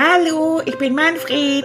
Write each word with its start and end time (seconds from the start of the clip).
Hallo, 0.00 0.62
ich 0.64 0.78
bin 0.78 0.94
Manfred. 0.94 1.64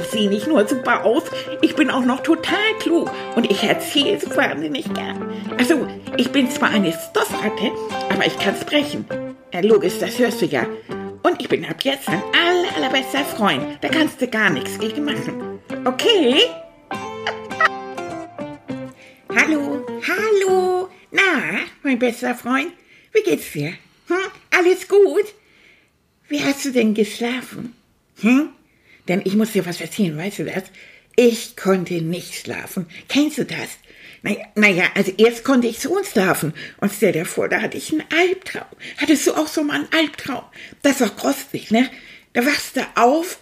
Ich 0.00 0.10
sehe 0.12 0.28
nicht 0.28 0.46
nur 0.46 0.68
super 0.68 1.04
aus, 1.04 1.24
ich 1.60 1.74
bin 1.74 1.90
auch 1.90 2.04
noch 2.04 2.22
total 2.22 2.72
klug 2.78 3.10
und 3.34 3.50
ich 3.50 3.64
erzähle 3.64 4.14
es 4.14 4.36
wahnsinnig 4.36 4.84
gern. 4.94 5.28
Also, 5.58 5.88
ich 6.16 6.30
bin 6.30 6.48
zwar 6.48 6.70
eine 6.70 6.92
Stoffratte, 6.92 7.72
aber 8.10 8.24
ich 8.24 8.38
kann 8.38 8.54
sprechen. 8.54 9.06
Ja, 9.52 9.58
logisch, 9.58 9.98
das 9.98 10.20
hörst 10.20 10.40
du 10.40 10.46
ja. 10.46 10.68
Und 11.24 11.40
ich 11.40 11.48
bin 11.48 11.64
ab 11.64 11.82
jetzt 11.82 12.06
dein 12.06 12.22
aller, 12.32 12.76
allerbester 12.76 13.24
Freund. 13.24 13.64
Da 13.80 13.88
kannst 13.88 14.22
du 14.22 14.28
gar 14.28 14.50
nichts 14.50 14.78
gegen 14.78 15.04
machen. 15.04 15.58
Okay? 15.84 16.42
hallo, 19.34 19.84
hallo. 20.06 20.88
Na, 21.10 21.58
mein 21.82 21.98
bester 21.98 22.36
Freund, 22.36 22.70
wie 23.12 23.22
geht's 23.22 23.50
dir? 23.50 23.72
Hm? 24.06 24.30
Alles 24.56 24.86
gut? 24.86 25.24
Wie 26.28 26.42
hast 26.44 26.64
du 26.64 26.72
denn 26.72 26.94
geschlafen? 26.94 27.74
Hm? 28.20 28.50
Denn 29.08 29.22
ich 29.24 29.34
muss 29.34 29.52
dir 29.52 29.64
was 29.64 29.80
erzählen, 29.80 30.16
weißt 30.16 30.40
du 30.40 30.44
das? 30.44 30.64
Ich 31.16 31.56
konnte 31.56 31.94
nicht 32.02 32.34
schlafen. 32.34 32.86
Kennst 33.08 33.38
du 33.38 33.44
das? 33.44 33.78
Naja, 34.22 34.44
naja, 34.54 34.84
also 34.94 35.12
erst 35.16 35.44
konnte 35.44 35.68
ich 35.68 35.78
so 35.78 35.96
schlafen. 36.04 36.52
Und 36.80 36.92
stell 36.92 37.12
dir 37.12 37.24
vor, 37.24 37.48
da 37.48 37.60
hatte 37.60 37.78
ich 37.78 37.92
einen 37.92 38.04
Albtraum. 38.16 38.68
Hattest 38.98 39.26
du 39.26 39.34
auch 39.34 39.46
so 39.46 39.62
mal 39.62 39.76
einen 39.76 39.92
Albtraum? 39.92 40.44
Das 40.82 41.00
war 41.00 41.10
gruselig, 41.10 41.70
ne? 41.70 41.88
Da 42.34 42.44
wachst 42.44 42.76
du 42.76 42.82
auf 42.94 43.38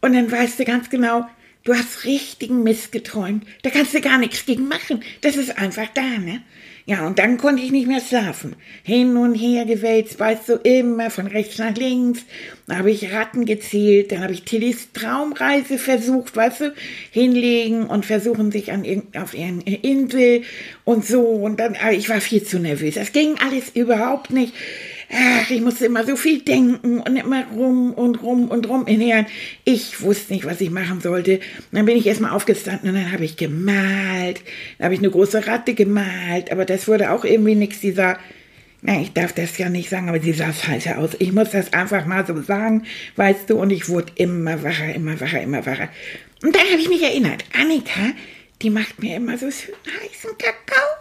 und 0.00 0.14
dann 0.14 0.30
weißt 0.30 0.58
du 0.58 0.64
ganz 0.64 0.90
genau, 0.90 1.28
du 1.64 1.74
hast 1.74 2.04
richtigen 2.04 2.62
Mist 2.62 2.92
geträumt. 2.92 3.46
Da 3.62 3.70
kannst 3.70 3.94
du 3.94 4.00
gar 4.00 4.18
nichts 4.18 4.46
gegen 4.46 4.68
machen. 4.68 5.02
Das 5.20 5.36
ist 5.36 5.58
einfach 5.58 5.88
da, 5.94 6.02
ne? 6.02 6.42
Ja, 6.84 7.06
und 7.06 7.20
dann 7.20 7.38
konnte 7.38 7.62
ich 7.62 7.70
nicht 7.70 7.86
mehr 7.86 8.00
schlafen. 8.00 8.56
Hin 8.82 9.16
und 9.16 9.34
her 9.34 9.64
gewälzt, 9.66 10.18
weißt 10.18 10.48
du, 10.48 10.52
immer 10.54 11.10
von 11.10 11.28
rechts 11.28 11.58
nach 11.58 11.76
links. 11.76 12.24
Dann 12.66 12.78
habe 12.78 12.90
ich 12.90 13.12
Ratten 13.12 13.46
gezählt, 13.46 14.10
dann 14.10 14.20
habe 14.20 14.32
ich 14.32 14.42
Tillys 14.42 14.92
Traumreise 14.92 15.78
versucht, 15.78 16.34
weißt 16.34 16.60
du, 16.60 16.74
hinlegen 17.12 17.86
und 17.86 18.04
versuchen 18.04 18.50
sich 18.50 18.72
an 18.72 18.84
auf 19.16 19.34
ihren 19.34 19.60
Insel 19.60 20.42
und 20.84 21.06
so. 21.06 21.22
Und 21.22 21.60
dann, 21.60 21.76
aber 21.76 21.92
ich 21.92 22.08
war 22.08 22.20
viel 22.20 22.42
zu 22.42 22.58
nervös. 22.58 22.94
Das 22.94 23.12
ging 23.12 23.36
alles 23.38 23.70
überhaupt 23.74 24.30
nicht. 24.30 24.52
Ach, 25.14 25.50
ich 25.50 25.60
musste 25.60 25.84
immer 25.84 26.06
so 26.06 26.16
viel 26.16 26.40
denken 26.40 26.98
und 27.00 27.16
immer 27.16 27.44
rum 27.48 27.92
und 27.92 28.22
rum 28.22 28.48
und 28.48 28.66
rum 28.66 28.86
ernähren. 28.86 29.26
Ich 29.64 30.00
wusste 30.00 30.32
nicht, 30.32 30.46
was 30.46 30.62
ich 30.62 30.70
machen 30.70 31.02
sollte. 31.02 31.40
dann 31.70 31.84
bin 31.84 31.98
ich 31.98 32.06
erstmal 32.06 32.30
aufgestanden 32.30 32.88
und 32.88 32.96
dann 32.96 33.12
habe 33.12 33.24
ich 33.24 33.36
gemalt. 33.36 34.40
Dann 34.78 34.86
habe 34.86 34.94
ich 34.94 35.00
eine 35.00 35.10
große 35.10 35.46
Ratte 35.46 35.74
gemalt, 35.74 36.50
aber 36.50 36.64
das 36.64 36.88
wurde 36.88 37.10
auch 37.10 37.26
irgendwie 37.26 37.54
nichts. 37.54 37.80
Dieser, 37.80 38.18
na, 38.80 39.02
ich 39.02 39.12
darf 39.12 39.34
das 39.34 39.58
ja 39.58 39.68
nicht 39.68 39.90
sagen, 39.90 40.08
aber 40.08 40.20
sie 40.20 40.32
sah 40.32 40.50
falsch 40.50 40.86
aus. 40.86 41.10
Ich 41.18 41.32
muss 41.32 41.50
das 41.50 41.74
einfach 41.74 42.06
mal 42.06 42.26
so 42.26 42.40
sagen, 42.40 42.84
weißt 43.16 43.50
du, 43.50 43.58
und 43.58 43.70
ich 43.70 43.90
wurde 43.90 44.12
immer 44.14 44.62
wacher, 44.62 44.94
immer 44.94 45.20
wacher, 45.20 45.42
immer 45.42 45.66
wacher. 45.66 45.90
Und 46.42 46.56
dann 46.56 46.66
habe 46.72 46.80
ich 46.80 46.88
mich 46.88 47.02
erinnert, 47.02 47.44
Annika, 47.52 48.12
die 48.62 48.70
macht 48.70 49.02
mir 49.02 49.16
immer 49.16 49.36
so 49.36 49.50
schön 49.50 49.74
heißen 49.84 50.30
Kakao 50.38 50.91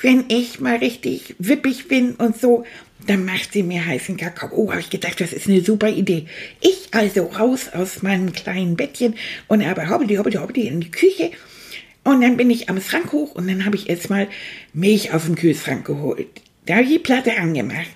wenn 0.00 0.24
ich 0.28 0.60
mal 0.60 0.76
richtig 0.76 1.34
wippig 1.38 1.88
bin 1.88 2.14
und 2.16 2.38
so, 2.38 2.64
dann 3.06 3.24
macht 3.24 3.52
sie 3.52 3.62
mir 3.62 3.84
heißen 3.84 4.16
Kakao. 4.16 4.50
Oh, 4.52 4.70
habe 4.70 4.80
ich 4.80 4.90
gedacht, 4.90 5.20
das 5.20 5.32
ist 5.32 5.48
eine 5.48 5.60
super 5.60 5.88
Idee. 5.88 6.26
Ich 6.60 6.88
also 6.92 7.24
raus 7.24 7.70
aus 7.72 8.02
meinem 8.02 8.32
kleinen 8.32 8.76
Bettchen 8.76 9.14
und 9.48 9.62
aber 9.62 9.88
hoppidi, 9.88 10.16
hoppidi, 10.16 10.38
hoppidi 10.38 10.66
in 10.68 10.80
die 10.80 10.90
Küche. 10.90 11.30
Und 12.04 12.20
dann 12.20 12.36
bin 12.36 12.50
ich 12.50 12.68
am 12.68 12.80
Schrank 12.80 13.12
hoch 13.12 13.34
und 13.34 13.48
dann 13.48 13.64
habe 13.64 13.76
ich 13.76 13.88
erstmal 13.88 14.28
Milch 14.72 15.12
aus 15.12 15.24
dem 15.24 15.34
Kühlschrank 15.34 15.84
geholt. 15.84 16.28
Da 16.66 16.74
habe 16.74 16.84
ich 16.84 16.90
die 16.90 16.98
Platte 16.98 17.36
angemacht. 17.36 17.86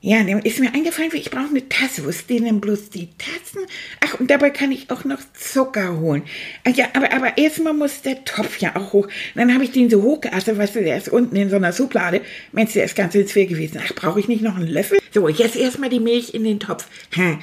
Ja, 0.00 0.22
dann 0.22 0.42
ist 0.42 0.60
mir 0.60 0.72
eingefallen, 0.72 1.10
ich 1.14 1.30
brauche 1.30 1.48
eine 1.48 1.68
Tasse. 1.68 2.04
Wo 2.04 2.12
stehen 2.12 2.44
denn 2.44 2.60
bloß 2.60 2.90
die 2.90 3.08
Tassen? 3.18 3.66
Ach, 4.04 4.20
und 4.20 4.30
dabei 4.30 4.50
kann 4.50 4.70
ich 4.70 4.88
auch 4.92 5.04
noch 5.04 5.18
Zucker 5.34 5.98
holen. 5.98 6.22
Ach 6.64 6.70
ja, 6.70 6.86
aber, 6.94 7.12
aber 7.12 7.36
erstmal 7.36 7.74
muss 7.74 8.02
der 8.02 8.24
Topf 8.24 8.58
ja 8.58 8.76
auch 8.76 8.92
hoch. 8.92 9.06
Und 9.06 9.12
dann 9.34 9.52
habe 9.52 9.64
ich 9.64 9.72
den 9.72 9.90
so 9.90 10.02
hochgeastet, 10.02 10.56
weißt 10.56 10.76
du, 10.76 10.84
der 10.84 10.98
ist 10.98 11.08
unten 11.08 11.34
in 11.34 11.50
so 11.50 11.56
einer 11.56 11.72
Schublade. 11.72 12.20
Mensch, 12.52 12.74
der 12.74 12.84
ist 12.84 12.94
ganz 12.94 13.16
ins 13.16 13.32
schwer 13.32 13.46
gewesen. 13.46 13.80
Ach, 13.84 13.92
brauche 13.92 14.20
ich 14.20 14.28
nicht 14.28 14.42
noch 14.42 14.56
einen 14.56 14.68
Löffel? 14.68 15.00
So, 15.12 15.28
jetzt 15.28 15.56
erstmal 15.56 15.90
die 15.90 15.98
Milch 16.00 16.32
in 16.32 16.44
den 16.44 16.60
Topf. 16.60 16.86
Hm, 17.14 17.40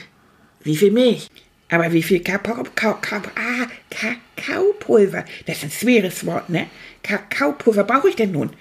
wie 0.63 0.77
viel 0.77 0.91
Milch? 0.91 1.27
Aber 1.69 1.91
wie 1.91 2.03
viel 2.03 2.21
Kakao, 2.21 2.63
Kakao, 2.73 3.21
ah, 3.35 3.67
Kakaopulver? 3.89 5.25
Das 5.45 5.57
ist 5.57 5.63
ein 5.63 5.71
schweres 5.71 6.25
Wort, 6.25 6.49
ne? 6.49 6.67
Kakaopulver 7.03 7.83
brauche 7.83 8.07
ich 8.07 8.15
denn 8.15 8.31
nun? 8.31 8.51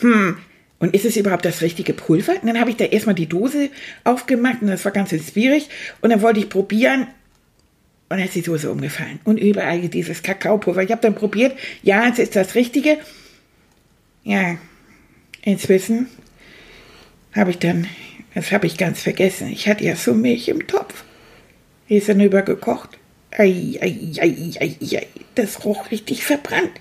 Hm, 0.00 0.38
und 0.84 0.94
ist 0.94 1.06
es 1.06 1.16
überhaupt 1.16 1.46
das 1.46 1.62
richtige 1.62 1.94
Pulver? 1.94 2.34
Und 2.42 2.46
dann 2.46 2.60
habe 2.60 2.68
ich 2.68 2.76
da 2.76 2.84
erstmal 2.84 3.14
die 3.14 3.26
Dose 3.26 3.70
aufgemacht 4.04 4.60
und 4.60 4.68
das 4.68 4.84
war 4.84 4.92
ganz 4.92 5.08
schwierig. 5.08 5.70
Und 6.02 6.10
dann 6.10 6.20
wollte 6.20 6.40
ich 6.40 6.50
probieren 6.50 7.06
und 8.10 8.18
dann 8.18 8.20
ist 8.20 8.34
die 8.34 8.42
Dose 8.42 8.70
umgefallen. 8.70 9.18
Und 9.24 9.38
überall 9.38 9.88
dieses 9.88 10.22
Kakaopulver. 10.22 10.82
Ich 10.82 10.90
habe 10.90 11.00
dann 11.00 11.14
probiert, 11.14 11.56
ja, 11.82 12.06
es 12.06 12.18
ist 12.18 12.36
das 12.36 12.54
Richtige. 12.54 12.98
Ja, 14.24 14.58
inzwischen 15.40 16.08
habe 17.32 17.52
ich 17.52 17.58
dann, 17.58 17.86
das 18.34 18.52
habe 18.52 18.66
ich 18.66 18.76
ganz 18.76 19.00
vergessen, 19.00 19.48
ich 19.48 19.66
hatte 19.66 19.84
ja 19.84 19.96
so 19.96 20.12
Milch 20.12 20.48
im 20.48 20.66
Topf. 20.66 21.02
Die 21.88 21.96
ist 21.96 22.10
dann 22.10 22.20
übergekocht. 22.20 22.90
Ei, 23.30 23.78
ei, 23.80 23.98
ei, 24.20 24.36
ei, 24.60 24.76
ei, 24.80 25.06
das 25.34 25.64
roch 25.64 25.90
richtig 25.90 26.24
verbrannt. 26.24 26.78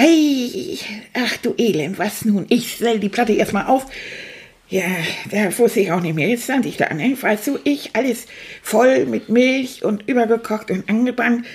Ei, 0.00 0.78
ach 1.12 1.38
du 1.38 1.54
Elend, 1.58 1.98
was 1.98 2.24
nun? 2.24 2.46
Ich 2.50 2.74
stell 2.74 3.00
die 3.00 3.08
Platte 3.08 3.32
erstmal 3.32 3.66
auf. 3.66 3.84
Ja, 4.68 4.84
da 5.28 5.58
wusste 5.58 5.80
ich 5.80 5.90
auch 5.90 6.00
nicht 6.00 6.14
mehr. 6.14 6.28
Jetzt 6.28 6.44
stand 6.44 6.66
ich 6.66 6.76
da, 6.76 6.94
ne? 6.94 7.20
Weißt 7.20 7.48
du, 7.48 7.58
ich 7.64 7.96
alles 7.96 8.26
voll 8.62 9.06
mit 9.06 9.28
Milch 9.28 9.82
und 9.82 10.08
übergekocht 10.08 10.70
und 10.70 10.88
angebrannt. 10.88 11.46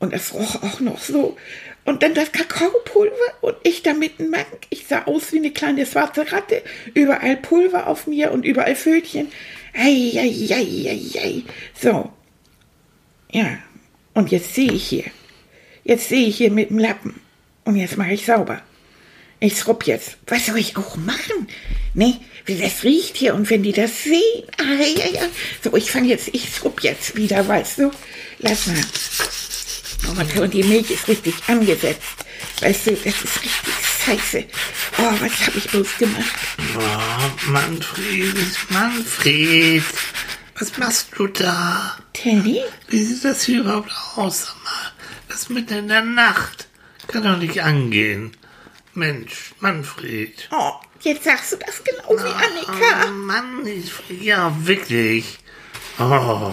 Und 0.00 0.12
es 0.12 0.34
roch 0.34 0.64
auch 0.64 0.80
noch 0.80 0.98
so. 0.98 1.36
Und 1.84 2.02
dann 2.02 2.14
das 2.14 2.32
Kakaopulver 2.32 3.14
und 3.40 3.54
ich 3.62 3.84
da 3.84 3.94
mitten 3.94 4.30
Mank. 4.30 4.66
Ich 4.70 4.88
sah 4.88 5.04
aus 5.04 5.32
wie 5.32 5.38
eine 5.38 5.52
kleine 5.52 5.86
schwarze 5.86 6.32
Ratte. 6.32 6.62
Überall 6.94 7.36
Pulver 7.36 7.86
auf 7.86 8.08
mir 8.08 8.32
und 8.32 8.44
überall 8.44 8.74
Fötchen. 8.74 9.28
Ei, 9.74 10.10
ei, 10.16 10.48
ei, 10.50 10.90
ei, 10.90 11.20
ei. 11.20 11.42
So. 11.80 12.10
Ja. 13.30 13.58
Und 14.14 14.32
jetzt 14.32 14.56
sehe 14.56 14.72
ich 14.72 14.88
hier. 14.88 15.04
Jetzt 15.84 16.08
sehe 16.08 16.26
ich 16.26 16.38
hier 16.38 16.50
mit 16.50 16.70
dem 16.70 16.78
Lappen. 16.78 17.21
Und 17.64 17.76
jetzt 17.76 17.96
mache 17.96 18.12
ich 18.12 18.26
sauber. 18.26 18.62
Ich 19.40 19.58
schrubb 19.58 19.86
jetzt. 19.86 20.18
Was 20.26 20.46
soll 20.46 20.58
ich 20.58 20.76
auch 20.76 20.96
machen? 20.96 21.48
Ne, 21.94 22.20
wie 22.46 22.56
das 22.56 22.84
riecht 22.84 23.16
hier 23.16 23.34
und 23.34 23.50
wenn 23.50 23.62
die 23.62 23.72
das 23.72 24.04
sehen. 24.04 24.44
Ah, 24.58 24.82
ja, 24.82 25.06
ja. 25.12 25.28
So, 25.62 25.76
ich 25.76 25.90
fange 25.90 26.08
jetzt, 26.08 26.28
ich 26.32 26.54
schrubb 26.54 26.82
jetzt 26.82 27.16
wieder, 27.16 27.46
weißt 27.46 27.78
du. 27.78 27.90
Lass 28.38 28.66
mal. 28.66 28.76
Oh, 30.06 30.40
und 30.42 30.54
die 30.54 30.62
Milch 30.62 30.90
ist 30.90 31.08
richtig 31.08 31.34
angesetzt. 31.46 32.24
Weißt 32.60 32.86
du, 32.86 32.90
das 32.92 33.14
ist 33.14 33.42
richtig 33.42 33.74
scheiße. 34.04 34.44
Oh, 34.98 35.12
was 35.20 35.46
habe 35.46 35.58
ich 35.58 35.68
bloß 35.68 35.98
gemacht? 35.98 36.34
Oh, 36.76 37.50
Manfred, 37.50 38.36
Manfred. 38.70 39.82
Was 40.58 40.78
machst 40.78 41.08
du 41.16 41.26
da? 41.26 41.98
Teddy? 42.12 42.60
Wie 42.88 43.04
sieht 43.04 43.24
das 43.24 43.42
hier 43.44 43.60
überhaupt 43.60 43.90
aus? 44.16 44.46
Sag 44.46 44.64
mal, 44.64 44.92
das 45.28 45.42
ist 45.42 45.50
mitten 45.50 45.74
in 45.74 45.88
der 45.88 46.02
Nacht. 46.02 46.68
Kann 47.12 47.22
doch 47.24 47.36
nicht 47.38 47.62
angehen. 47.62 48.32
Mensch, 48.94 49.54
Manfred. 49.60 50.48
Oh, 50.50 50.72
jetzt 51.00 51.24
sagst 51.24 51.52
du 51.52 51.56
das 51.56 51.82
genau 51.84 52.10
wie 52.22 52.32
Annika. 52.32 53.06
Oh, 53.06 53.10
Mann, 53.12 53.66
ich, 53.66 53.92
ja, 54.22 54.54
wirklich. 54.66 55.38
Oh. 55.98 56.52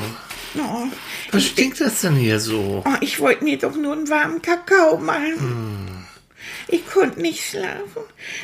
Oh, 0.58 0.88
Was 1.32 1.46
stinkt 1.46 1.80
das 1.80 2.02
denn 2.02 2.16
hier 2.16 2.40
so? 2.40 2.84
oh, 2.86 2.96
ich 3.02 3.20
wollte 3.20 3.44
mir 3.44 3.58
doch 3.58 3.76
nur 3.76 3.94
einen 3.94 4.10
warmen 4.10 4.42
Kakao 4.42 4.98
machen. 4.98 5.99
Ich 6.72 6.88
konnte 6.88 7.20
nicht 7.22 7.44
schlafen. 7.44 8.04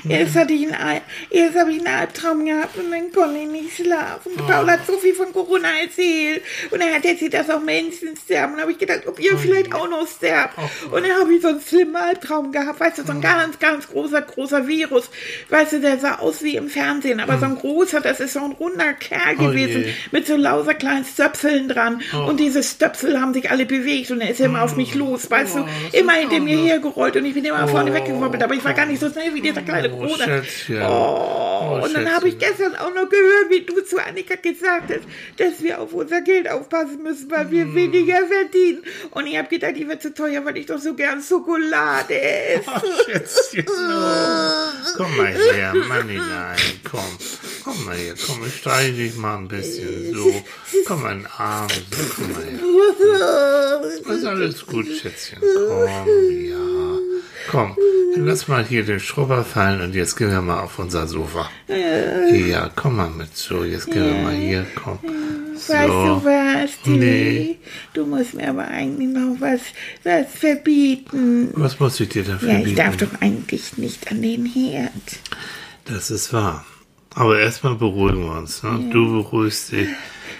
Erst 0.10 0.36
hatte 0.36 0.54
ich 0.54 0.74
einen, 0.74 1.02
erst 1.30 1.58
habe 1.58 1.72
ich 1.72 1.78
einen 1.80 1.88
Albtraum 1.88 2.46
gehabt 2.46 2.78
und 2.78 2.92
dann 2.92 3.12
konnte 3.12 3.40
ich 3.40 3.48
nicht 3.50 3.76
schlafen. 3.76 4.32
Paul 4.48 4.70
hat 4.70 4.86
so 4.88 4.98
viel 4.98 5.14
von 5.14 5.32
Corona 5.32 5.68
erzählt. 5.84 6.42
Und 6.72 6.82
dann 6.82 6.94
hat 6.94 7.06
er 7.06 7.16
sie 7.16 7.30
das 7.30 7.50
auch 7.50 7.62
Menschen 7.62 8.16
sterben. 8.18 8.54
Und 8.56 8.62
habe 8.62 8.72
ich 8.72 8.78
gedacht, 8.78 9.02
ob 9.08 9.20
ihr 9.20 9.38
vielleicht 9.38 9.74
auch 9.74 9.90
noch 9.90 10.08
sterbt. 10.08 10.58
Und 10.92 11.04
dann 11.04 11.12
habe 11.20 11.34
ich 11.36 11.42
so 11.42 11.50
einen 11.50 11.62
schlimmen 11.62 11.96
Albtraum 11.96 12.52
gehabt. 12.52 12.80
Weißt 12.80 12.98
du, 12.98 13.04
so 13.04 13.12
ein 13.12 13.22
ganz, 13.22 13.60
ganz 13.60 13.88
großer, 13.88 14.22
großer 14.22 14.68
Virus. 14.68 15.10
Weißt 15.50 15.74
du, 15.74 15.80
der 15.82 16.00
sah 16.00 16.16
aus 16.16 16.42
wie 16.42 16.56
im 16.56 16.70
Fernsehen. 16.70 17.20
Aber 17.20 17.38
so 17.38 17.46
ein 17.46 17.56
großer, 17.58 18.02
das 18.02 18.20
ist 18.20 18.34
so 18.34 18.40
ein 18.40 18.54
runder 18.54 18.94
Kerl 18.94 19.36
Oh 19.40 19.48
gewesen. 19.50 19.84
je. 19.86 19.94
mit 20.12 20.26
so 20.28 20.36
lauter 20.36 20.74
kleinen 20.74 21.06
Stöpseln 21.06 21.68
dran. 21.70 22.02
Und 22.28 22.40
diese 22.40 22.64
Stöpsel 22.64 23.20
haben 23.22 23.34
sich 23.34 23.52
alle 23.52 23.66
bewegt. 23.66 24.10
Und 24.12 24.22
er 24.22 24.30
ist 24.32 24.40
immer 24.40 24.64
auf 24.64 24.76
mich 24.76 24.96
los. 24.96 25.30
Weißt 25.30 25.56
Oh, 25.56 25.60
du, 25.60 25.66
das 25.92 26.00
immer 26.00 26.14
hinter 26.14 26.40
mir 26.40 26.58
hergerollt. 26.58 27.16
Und 27.18 27.26
ich 27.26 27.34
bin 27.34 27.46
immer 27.46 27.68
vorne 27.68 27.92
Oh. 27.92 27.94
Weggewobbelt. 28.16 28.44
Aber 28.44 28.54
ich 28.54 28.64
war 28.64 28.74
gar 28.74 28.86
nicht 28.86 29.00
so 29.00 29.10
schnell 29.10 29.34
wie 29.34 29.42
dieser 29.42 29.62
kleine 29.62 29.92
Oh, 29.94 29.98
Bruder. 29.98 30.24
Schätzchen. 30.26 30.82
Oh, 30.82 31.42
Oh, 31.58 31.80
und 31.84 31.96
dann 31.96 32.14
habe 32.14 32.28
ich 32.28 32.38
gestern 32.38 32.76
auch 32.76 32.94
noch 32.94 33.10
gehört, 33.10 33.50
wie 33.50 33.62
du 33.62 33.82
zu 33.84 33.98
Annika 33.98 34.36
gesagt 34.36 34.90
hast, 34.92 35.02
dass 35.38 35.64
wir 35.64 35.80
auf 35.82 35.94
unser 35.94 36.22
Geld 36.22 36.48
aufpassen 36.50 37.02
müssen, 37.02 37.32
weil 37.32 37.50
wir 37.50 37.64
Hm. 37.64 37.74
weniger 37.76 38.18
verdienen. 38.28 38.84
Und 39.12 39.26
ich 39.26 39.38
habe 39.38 39.48
gedacht, 39.48 39.76
die 39.76 39.88
wird 39.88 40.02
zu 40.02 40.14
teuer, 40.14 40.44
weil 40.46 40.58
ich 40.58 40.66
doch 40.68 40.78
so 40.78 40.94
gern 40.94 41.24
Schokolade 41.24 42.20
esse. 42.20 42.64
Ach, 42.68 42.84
Schätzchen, 43.06 43.66
oh. 43.68 44.94
Komm 44.98 45.18
mal 45.18 45.34
her, 45.34 45.74
Mann 45.88 46.08
hinein, 46.10 46.58
komm. 46.90 47.00
Komm 47.64 47.86
mal 47.86 47.96
hier, 47.96 48.14
komm, 48.28 48.46
ich 48.46 48.58
streiche 48.58 48.92
dich 48.94 49.16
mal 49.16 49.38
ein 49.38 49.48
bisschen. 49.48 50.14
So, 50.14 50.44
komm 50.86 51.02
mal 51.02 51.14
in 51.14 51.20
den 51.20 51.28
Arm. 51.38 51.68
So, 51.70 52.04
komm 52.16 52.32
mal 52.34 52.44
her. 52.44 53.82
Ist 54.16 54.26
alles 54.26 54.66
gut, 54.68 54.86
Schätzchen. 54.88 55.40
Komm, 55.42 55.88
ja. 56.48 56.85
Komm, 57.50 57.76
lass 58.16 58.48
mal 58.48 58.66
hier 58.66 58.84
den 58.84 59.00
Schrubber 59.00 59.44
fallen 59.44 59.82
und 59.82 59.94
jetzt 59.96 60.16
gehen 60.16 60.32
wir 60.32 60.42
mal 60.42 60.60
auf 60.62 60.80
unser 60.80 61.08
Sofa. 61.08 61.50
Ja, 61.68 62.70
komm 62.76 62.96
mal 62.98 63.10
mit. 63.10 63.36
So, 63.36 63.64
jetzt 63.64 63.86
gehen 63.86 64.06
wir 64.06 64.24
mal 64.24 64.34
hier, 64.34 64.66
komm. 64.76 65.00
Weißt 65.56 65.70
du 65.70 65.92
So. 65.92 66.22
was, 66.26 66.82
Tilly? 66.84 66.98
Nee. 67.00 67.58
Du 67.94 68.06
musst 68.06 68.34
mir 68.34 68.50
aber 68.50 68.68
eigentlich 68.68 69.10
noch 69.10 69.36
was, 69.40 69.62
was 70.04 70.26
verbieten. 70.34 71.50
Was 71.54 71.80
muss 71.80 72.00
ich 72.00 72.10
dir 72.10 72.24
dafür 72.24 72.50
Ja, 72.52 72.60
ich 72.60 72.76
darf 72.76 72.98
doch 72.98 73.22
eigentlich 73.22 73.78
nicht 73.78 74.12
an 74.12 74.22
den 74.22 74.46
Herd. 74.46 74.92
Das 75.86 76.12
ist 76.12 76.34
wahr. 76.34 76.66
Aber 77.14 77.40
erstmal 77.40 77.76
beruhigen 77.76 78.26
wir 78.26 78.38
uns. 78.38 78.62
Ne? 78.64 78.90
Du 78.92 79.24
beruhigst 79.24 79.72
dich 79.72 79.88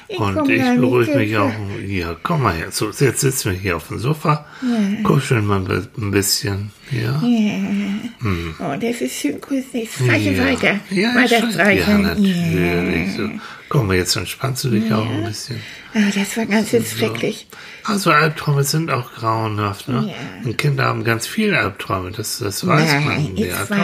Ich 0.08 0.20
und 0.20 0.50
ich 0.50 0.62
beruhige 0.62 1.16
mich 1.16 1.36
auch. 1.38 1.52
Hier, 1.84 2.16
komm 2.22 2.44
mal 2.44 2.54
her. 2.54 2.68
So, 2.72 2.92
jetzt 2.92 3.22
sitzen 3.22 3.52
wir 3.52 3.58
hier 3.58 3.76
auf 3.78 3.88
dem 3.88 3.98
Sofa, 4.00 4.46
kuscheln 5.04 5.46
mal 5.48 5.58
ein 5.62 5.66
bi- 5.66 5.88
ein 5.98 6.12
bisschen. 6.12 6.72
Ja, 6.92 7.22
Oh, 8.60 8.76
das 8.80 9.02
ist 9.02 9.16
schön 9.20 9.42
kuschelig. 9.42 9.90
Streiche 9.94 10.38
weiter. 10.38 10.80
Ja, 10.92 11.16
weiter 11.16 11.72
ja 11.72 11.98
natürlich. 11.98 13.14
So. 13.16 13.30
Komm 13.70 13.88
mal, 13.88 13.98
jetzt 13.98 14.16
entspannst 14.16 14.64
du 14.64 14.70
dich 14.70 14.94
auch 14.94 15.10
ein 15.10 15.24
bisschen. 15.26 15.60
Ah, 15.96 16.12
das 16.14 16.38
war 16.38 16.46
ganz 16.46 16.72
jetzt 16.72 16.98
schrecklich. 16.98 17.48
Also 17.84 18.12
Albträume 18.12 18.64
sind 18.64 18.92
auch 18.92 19.12
grauenhaft. 19.14 19.88
Ne? 19.88 20.10
Ja. 20.10 20.48
Und 20.48 20.58
Kinder 20.58 20.86
haben 20.86 21.04
ganz 21.04 21.26
viele 21.26 21.58
Albträume. 21.60 22.12
Das, 22.12 22.38
das 22.40 22.66
weiß 22.68 22.92
Nein, 22.94 23.06
man. 23.06 23.38
Ja, 23.38 23.66
doch. 23.68 23.78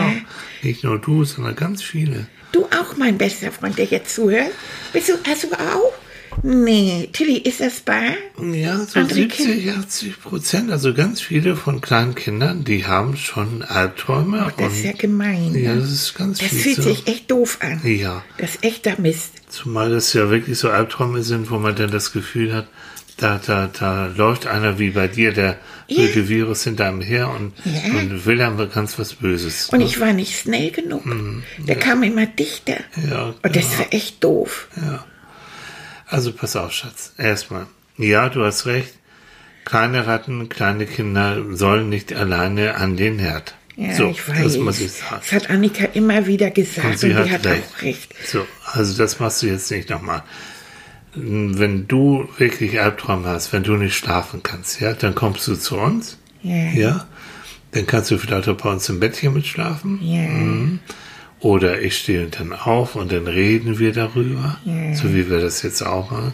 Nicht 0.62 0.84
nur 0.84 1.00
du, 1.00 1.24
sondern 1.24 1.56
ganz 1.56 1.82
viele. 1.82 2.28
Du 2.52 2.66
auch, 2.66 2.98
mein 2.98 3.18
bester 3.18 3.52
Freund, 3.52 3.78
der 3.78 3.86
jetzt 3.86 4.14
zuhört? 4.14 4.52
Bist 4.94 5.10
du, 5.10 5.14
hast 5.28 5.44
du 5.46 5.48
auch? 5.54 5.94
Nee, 6.44 7.10
Tilly, 7.14 7.38
ist 7.38 7.60
das 7.62 7.84
wahr? 7.86 8.14
Ja, 8.54 8.78
so 8.80 9.00
Andere 9.00 9.16
70, 9.16 9.72
80 9.72 10.22
Prozent, 10.22 10.72
also 10.72 10.94
ganz 10.94 11.22
viele 11.22 11.56
von 11.56 11.82
kleinen 11.82 12.16
Kindern, 12.16 12.64
die 12.64 12.86
haben 12.86 13.18
schon 13.18 13.64
Albträume. 13.64 14.52
Das 14.58 14.74
ist 14.74 14.84
ja 14.86 14.94
gemein. 14.94 15.54
ja, 15.56 15.74
ne? 15.76 15.82
das 15.82 15.92
ist 15.92 16.16
ganz 16.16 16.40
Das 16.40 16.50
fühlt 16.50 16.78
so. 16.78 16.82
sich 16.84 17.08
echt 17.08 17.30
doof 17.30 17.60
an. 17.62 17.82
Ja, 17.84 18.24
Das 18.38 18.52
ist 18.56 18.64
echter 18.64 19.00
Mist. 19.00 19.32
zumal 19.50 19.92
es 19.94 20.14
ja 20.14 20.30
wirklich 20.30 20.58
so 20.58 20.70
Albträume 20.70 21.24
sind, 21.24 21.52
wo 21.52 21.60
man 21.60 21.76
dann 21.76 21.92
das 21.92 22.12
Gefühl 22.14 22.54
hat, 22.54 22.68
da, 23.18 23.40
da, 23.46 23.68
da 23.68 24.08
läuft 24.08 24.48
einer 24.48 24.80
wie 24.80 24.90
bei 24.92 25.08
dir, 25.08 25.32
der 25.34 25.60
Ja. 25.88 25.98
böse 26.06 26.28
Virus 26.30 26.64
hinter 26.64 26.88
einem 26.88 27.02
her 27.02 27.30
und, 27.30 27.54
Ja. 27.66 28.00
und 28.00 28.26
will 28.26 28.42
einem 28.42 28.58
ganz 28.72 28.98
was 28.98 29.14
Böses. 29.14 29.70
Und 29.70 29.82
ich 29.82 30.00
war 30.00 30.14
nicht 30.14 30.40
schnell 30.40 30.72
genug. 30.72 31.04
Der 31.60 31.76
kam 31.76 32.02
immer 32.02 32.26
dichter. 32.26 32.78
Ja, 33.10 33.36
Und 33.44 33.56
das 33.56 33.78
war 33.78 33.94
echt 33.94 34.24
doof. 34.24 34.70
Also 36.12 36.32
pass 36.34 36.56
auf, 36.56 36.72
Schatz. 36.72 37.14
Erstmal. 37.18 37.66
Ja, 37.98 38.30
du 38.30 38.44
hast 38.44 38.66
recht. 38.68 38.94
Kleine 39.66 40.06
Ratten, 40.08 40.50
kleine 40.50 40.86
Kinder 40.86 41.38
sollen 41.56 41.90
nicht 41.90 42.14
alleine 42.14 42.76
an 42.76 42.98
den 42.98 43.18
Herd. 43.20 43.56
Ja, 43.78 43.96
so, 43.96 44.10
ich 44.10 44.28
weiß. 44.28 44.44
das 44.44 44.58
muss 44.58 44.80
ich 44.82 44.92
sagen. 44.92 45.22
Das 45.22 45.32
hat 45.32 45.50
Annika 45.50 45.86
immer 45.94 46.28
wieder 46.28 46.52
gesagt 46.52 46.86
Und 46.86 46.92
und, 46.94 47.00
sie 47.00 47.08
die 47.10 47.16
hat 47.16 47.30
hat 47.30 47.46
recht. 47.46 47.64
auch 47.78 47.82
recht. 47.82 48.14
So, 48.26 48.46
also 48.74 48.98
das 48.98 49.20
machst 49.20 49.42
du 49.42 49.48
jetzt 49.48 49.72
nicht 49.72 49.90
nochmal. 49.90 50.24
Wenn 51.14 51.88
du 51.88 52.28
wirklich 52.38 52.80
Albträume 52.80 53.28
hast, 53.28 53.52
wenn 53.54 53.64
du 53.64 53.76
nicht 53.76 53.96
schlafen 53.96 54.44
kannst, 54.44 54.80
ja, 54.82 54.94
dann 54.94 55.14
kommst 55.16 55.48
du 55.48 55.56
zu 55.56 55.78
uns, 55.78 56.18
Ja. 56.42 56.56
ja, 56.74 57.08
dann 57.72 57.86
kannst 57.88 58.12
du 58.12 58.18
vielleicht 58.18 58.48
auch 58.50 58.58
bei 58.58 58.70
uns 58.70 58.88
im 58.90 59.00
Bettchen 59.00 59.34
mitschlafen. 59.34 60.00
Ja. 60.02 60.22
Mhm. 60.28 60.80
Oder 61.42 61.82
ich 61.82 61.98
stehe 61.98 62.28
dann 62.28 62.54
auf 62.54 62.96
und 62.96 63.12
dann 63.12 63.28
reden 63.28 63.80
wir 63.80 63.92
darüber, 63.94 64.58
Ja. 64.64 64.94
so 64.96 65.14
wie 65.14 65.30
wir 65.30 65.40
das 65.42 65.64
jetzt 65.64 65.82
auch 65.82 66.12
machen. 66.12 66.34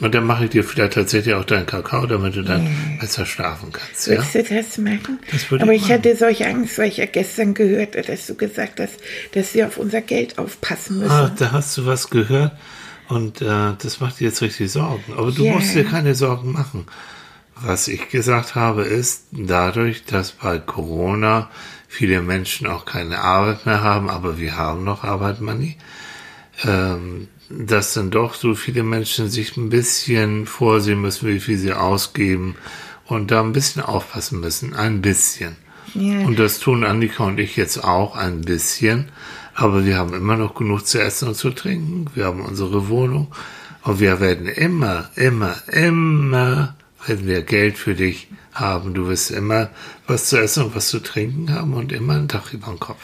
Und 0.00 0.12
dann 0.14 0.24
mache 0.26 0.44
ich 0.44 0.50
dir 0.50 0.64
vielleicht 0.64 0.94
tatsächlich 0.94 1.34
auch 1.34 1.44
deinen 1.44 1.66
Kakao, 1.66 2.04
damit 2.06 2.34
du 2.34 2.42
dann 2.42 2.68
besser 3.00 3.24
schlafen 3.24 3.70
kannst. 3.72 4.06
Ja? 4.08 4.14
Würdest 4.16 4.34
du 4.34 4.42
das 4.54 4.78
machen? 4.78 5.18
Das 5.30 5.46
Aber 5.62 5.72
ich 5.72 5.84
ich 5.84 5.92
hatte 5.92 6.16
solche 6.16 6.46
Angst, 6.46 6.76
weil 6.78 6.88
ich 6.88 6.96
ja 6.96 7.06
gestern 7.06 7.54
gehört 7.54 7.94
habe, 7.96 8.06
dass 8.06 8.26
du 8.26 8.34
gesagt 8.34 8.80
hast, 8.80 8.94
dass 9.32 9.54
wir 9.54 9.68
auf 9.68 9.78
unser 9.78 10.00
Geld 10.00 10.36
aufpassen 10.38 10.98
müssen. 10.98 11.10
Ah, 11.12 11.32
da 11.38 11.52
hast 11.52 11.76
du 11.78 11.86
was 11.86 12.10
gehört 12.10 12.52
und 13.08 13.40
äh, 13.40 13.46
das 13.80 14.00
macht 14.00 14.18
dir 14.18 14.24
jetzt 14.24 14.42
richtig 14.42 14.70
Sorgen. 14.72 15.14
Aber 15.16 15.30
du 15.30 15.44
Ja. 15.44 15.54
musst 15.54 15.74
dir 15.74 15.84
keine 15.84 16.14
Sorgen 16.16 16.50
machen. 16.52 16.86
Was 17.54 17.86
ich 17.86 18.08
gesagt 18.08 18.56
habe, 18.56 18.82
ist, 18.82 19.26
dadurch, 19.30 20.04
dass 20.04 20.32
bei 20.32 20.58
Corona 20.58 21.48
viele 21.94 22.20
Menschen 22.22 22.66
auch 22.66 22.84
keine 22.84 23.20
Arbeit 23.20 23.66
mehr 23.66 23.82
haben, 23.82 24.10
aber 24.10 24.38
wir 24.38 24.56
haben 24.56 24.82
noch 24.82 25.04
Arbeit, 25.04 25.40
Money, 25.40 25.76
ähm, 26.64 27.28
dass 27.48 27.94
dann 27.94 28.10
doch 28.10 28.34
so 28.34 28.56
viele 28.56 28.82
Menschen 28.82 29.30
sich 29.30 29.56
ein 29.56 29.70
bisschen 29.70 30.46
vorsehen 30.46 31.00
müssen, 31.00 31.28
wie 31.28 31.38
viel 31.38 31.56
sie 31.56 31.72
ausgeben 31.72 32.56
und 33.06 33.30
da 33.30 33.40
ein 33.40 33.52
bisschen 33.52 33.80
aufpassen 33.80 34.40
müssen. 34.40 34.74
Ein 34.74 35.02
bisschen. 35.02 35.56
Ja. 35.94 36.26
Und 36.26 36.38
das 36.40 36.58
tun 36.58 36.82
Annika 36.82 37.24
und 37.24 37.38
ich 37.38 37.56
jetzt 37.56 37.84
auch 37.84 38.16
ein 38.16 38.40
bisschen. 38.40 39.10
Aber 39.54 39.86
wir 39.86 39.96
haben 39.96 40.14
immer 40.14 40.36
noch 40.36 40.56
genug 40.56 40.86
zu 40.88 41.00
essen 41.00 41.28
und 41.28 41.36
zu 41.36 41.50
trinken. 41.50 42.06
Wir 42.14 42.24
haben 42.24 42.40
unsere 42.40 42.88
Wohnung. 42.88 43.28
Und 43.82 44.00
wir 44.00 44.18
werden 44.18 44.46
immer, 44.46 45.10
immer, 45.14 45.54
immer, 45.68 46.74
werden 47.06 47.26
wir 47.28 47.42
Geld 47.42 47.78
für 47.78 47.94
dich 47.94 48.28
haben. 48.54 48.94
Du 48.94 49.08
wirst 49.08 49.30
immer 49.30 49.70
was 50.06 50.26
zu 50.26 50.38
essen 50.38 50.64
und 50.64 50.74
was 50.74 50.88
zu 50.88 51.00
trinken 51.00 51.52
haben 51.52 51.74
und 51.74 51.92
immer 51.92 52.14
ein 52.14 52.28
Dach 52.28 52.52
über 52.52 52.68
dem 52.68 52.80
Kopf. 52.80 53.00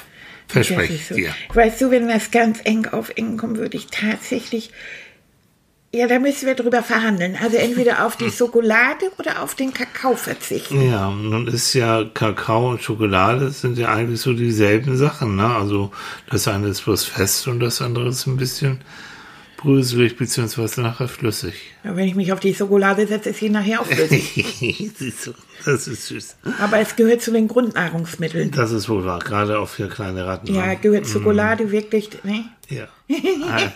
Verspreche 0.48 0.94
ich 0.94 1.06
so. 1.06 1.14
dir. 1.14 1.34
Weißt 1.54 1.80
du, 1.80 1.90
wenn 1.90 2.08
das 2.08 2.30
ganz 2.30 2.60
eng 2.64 2.86
auf 2.86 3.10
eng 3.16 3.36
kommt, 3.36 3.58
würde 3.58 3.76
ich 3.76 3.86
tatsächlich. 3.86 4.70
Ja, 5.92 6.06
da 6.06 6.20
müssen 6.20 6.46
wir 6.46 6.54
drüber 6.54 6.84
verhandeln. 6.84 7.36
Also 7.40 7.56
entweder 7.56 8.06
auf 8.06 8.16
die 8.16 8.30
Schokolade 8.30 9.10
oder 9.18 9.42
auf 9.42 9.56
den 9.56 9.74
Kakao 9.74 10.14
verzichten. 10.14 10.88
Ja, 10.88 11.10
nun 11.10 11.48
ist 11.48 11.74
ja 11.74 12.04
Kakao 12.14 12.70
und 12.70 12.82
Schokolade 12.82 13.50
sind 13.50 13.76
ja 13.76 13.92
eigentlich 13.92 14.20
so 14.20 14.32
dieselben 14.32 14.96
Sachen, 14.96 15.34
ne? 15.34 15.46
Also 15.46 15.90
das 16.30 16.46
eine 16.46 16.68
ist 16.68 16.82
bloß 16.82 17.04
fest 17.04 17.48
und 17.48 17.58
das 17.58 17.82
andere 17.82 18.08
ist 18.08 18.26
ein 18.26 18.36
bisschen 18.36 18.80
bröselig 19.60 20.16
beziehungsweise 20.16 20.80
nachher 20.80 21.06
flüssig. 21.08 21.54
Aber 21.84 21.96
wenn 21.96 22.08
ich 22.08 22.14
mich 22.14 22.32
auf 22.32 22.40
die 22.40 22.54
Schokolade 22.54 23.06
setze, 23.06 23.30
ist 23.30 23.40
sie 23.40 23.50
nachher 23.50 23.80
auch 23.82 23.86
flüssig. 23.86 24.90
Du, 25.24 25.34
das 25.64 25.86
ist 25.86 26.06
süß. 26.06 26.36
Aber 26.60 26.78
es 26.78 26.96
gehört 26.96 27.20
zu 27.20 27.32
den 27.32 27.46
Grundnahrungsmitteln. 27.46 28.50
Das 28.50 28.72
ist 28.72 28.88
wohl 28.88 29.04
wahr, 29.04 29.18
gerade 29.18 29.58
auch 29.58 29.68
für 29.68 29.88
kleine 29.88 30.26
Ratten. 30.26 30.54
Ja, 30.54 30.66
ne? 30.66 30.76
gehört 30.76 31.06
Schokolade 31.06 31.70
wirklich. 31.70 32.08
Ne? 32.24 32.44
ja. 32.68 32.88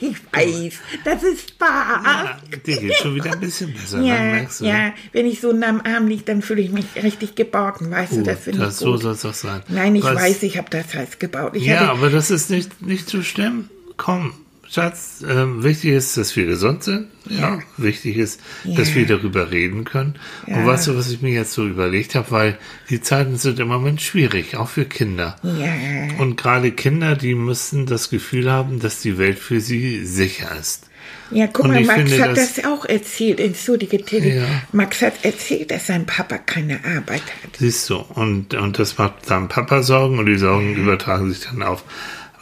Ich 0.00 0.16
weiß, 0.32 0.74
das 1.04 1.22
ist 1.22 1.58
wahr. 1.60 2.02
Ah, 2.04 2.36
dir 2.66 2.76
geht 2.78 2.94
schon 2.96 3.14
wieder 3.14 3.32
ein 3.32 3.40
bisschen 3.40 3.72
besser, 3.72 3.98
ne? 3.98 4.08
Ja, 4.08 4.14
merkst 4.20 4.60
du. 4.60 4.64
ja, 4.66 4.72
ne? 4.88 4.92
wenn 5.12 5.26
ich 5.26 5.40
so 5.40 5.52
nah 5.52 5.68
am 5.68 5.80
Arm 5.82 6.08
liege, 6.08 6.24
dann 6.24 6.42
fühle 6.42 6.60
ich 6.62 6.70
mich 6.70 6.86
richtig 6.96 7.34
geborgen, 7.34 7.90
weißt 7.90 8.12
du, 8.12 8.16
Gut, 8.18 8.26
das 8.26 8.40
finde 8.40 8.58
ich 8.60 8.64
das, 8.66 8.78
so 8.78 8.92
gut. 8.92 9.02
soll 9.02 9.12
es 9.12 9.24
auch 9.24 9.34
sein. 9.34 9.62
Nein, 9.68 9.94
ich 9.96 10.04
Was- 10.04 10.16
weiß, 10.16 10.42
ich 10.42 10.58
habe 10.58 10.68
das 10.70 10.92
Heiß 10.94 11.18
gebaut. 11.18 11.52
Ich 11.54 11.64
Ja, 11.64 11.90
aber 11.90 12.10
das 12.10 12.30
ist 12.30 12.50
nicht, 12.50 12.82
nicht 12.82 13.08
so 13.08 13.22
schlimm. 13.22 13.68
Komm, 13.96 14.32
Schatz, 14.72 15.24
ähm, 15.28 15.64
wichtig 15.64 15.90
ist, 15.92 16.16
dass 16.16 16.36
wir 16.36 16.46
gesund 16.46 16.84
sind. 16.84 17.08
Ja. 17.28 17.58
Wichtig 17.76 18.16
ist, 18.16 18.40
dass 18.64 18.90
Ja. 18.90 18.94
wir 18.94 19.06
darüber 19.06 19.50
reden 19.50 19.84
können. 19.84 20.14
Ja. 20.46 20.58
Und 20.58 20.66
weißt 20.66 20.86
du, 20.86 20.96
was 20.96 21.10
ich 21.10 21.22
mir 21.22 21.32
jetzt 21.32 21.52
so 21.54 21.66
überlegt 21.66 22.14
habe, 22.14 22.30
weil 22.30 22.58
die 22.88 23.00
Zeiten 23.00 23.36
sind 23.36 23.58
im 23.58 23.66
Moment 23.68 24.00
schwierig, 24.00 24.56
auch 24.56 24.68
für 24.68 24.84
Kinder. 24.84 25.34
ja, 25.42 25.72
Und 26.18 26.36
gerade 26.36 26.70
Kinder, 26.70 27.16
die 27.16 27.34
müssen 27.34 27.86
das 27.86 28.10
Gefühl 28.10 28.50
haben, 28.50 28.78
dass 28.78 29.00
die 29.00 29.18
Welt 29.18 29.38
für 29.40 29.60
sie 29.60 30.04
sicher 30.04 30.56
ist. 30.58 30.84
ja, 31.32 31.46
guck 31.48 31.66
mal, 31.66 31.82
Max 31.84 32.00
finde, 32.02 32.22
hat 32.22 32.36
das- 32.36 32.54
das 32.54 32.64
auch 32.64 32.84
erzählt. 32.84 33.40
Entschuldige, 33.40 34.04
Tilly. 34.04 34.36
Ja. 34.36 34.44
Max 34.72 35.00
hat 35.02 35.24
erzählt, 35.24 35.70
dass 35.72 35.86
sein 35.88 36.06
Papa 36.06 36.38
keine 36.38 36.84
Arbeit 36.84 37.22
hat. 37.22 37.56
Siehst 37.58 37.88
du, 37.90 37.96
und, 37.96 38.54
und 38.54 38.78
das 38.78 38.98
macht 38.98 39.26
seinem 39.26 39.48
Papa 39.48 39.82
Sorgen 39.82 40.18
und 40.20 40.26
die 40.26 40.38
Sorgen 40.38 40.76
übertragen 40.76 41.32
sich 41.32 41.44
dann 41.44 41.62
auf, 41.62 41.84